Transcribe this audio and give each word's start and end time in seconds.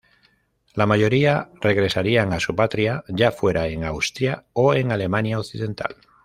La 0.73 0.87
mayoría 0.87 1.51
regresarían 1.61 2.33
a 2.33 2.39
su 2.39 2.55
""patria"" 2.55 3.03
ya 3.07 3.31
fuera 3.31 3.67
en 3.67 3.83
Austria 3.83 4.45
o 4.51 4.73
en 4.73 4.91
Alemania 4.91 5.37
Occidental. 5.37 5.95